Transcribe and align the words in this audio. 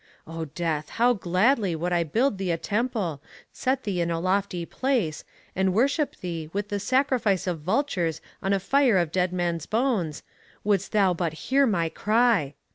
Oh 0.25 0.45
Death, 0.45 0.89
how 0.97 1.13
gladly 1.13 1.75
would 1.75 1.93
I 1.93 2.01
build 2.03 2.39
thee 2.39 2.49
a 2.49 2.57
temple, 2.57 3.21
set 3.53 3.83
thee 3.83 4.01
in 4.01 4.09
a 4.09 4.19
lofty 4.19 4.65
place, 4.65 5.23
and 5.55 5.75
worship 5.75 6.15
thee 6.15 6.49
with 6.53 6.69
the 6.69 6.79
sacrifice 6.79 7.45
of 7.45 7.59
vultures 7.59 8.19
on 8.41 8.51
a 8.51 8.59
fire 8.59 8.97
of 8.97 9.11
dead 9.11 9.31
men's 9.31 9.67
bones, 9.67 10.23
wouldst 10.63 10.91
thou 10.91 11.13
but 11.13 11.33
hear 11.33 11.67
my 11.67 11.87
cry! 11.87 12.55